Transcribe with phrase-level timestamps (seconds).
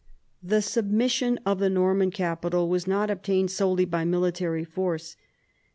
[0.41, 5.15] The submission of the Norman capital was not obtained solely by military force.